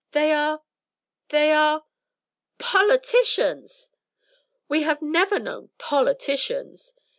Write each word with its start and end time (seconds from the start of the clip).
They 0.13 0.31
are 0.33 0.63
they 1.29 1.51
are 1.53 1.85
politicians. 2.57 3.91
We 4.67 4.79
never 4.99 5.35
have 5.35 5.43
known 5.43 5.69
politicians. 5.77 6.95